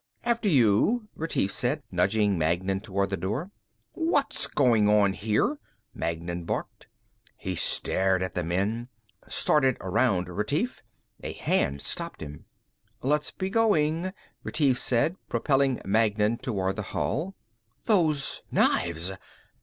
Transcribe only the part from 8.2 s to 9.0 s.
at the men,